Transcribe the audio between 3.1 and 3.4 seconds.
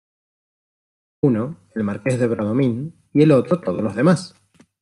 y el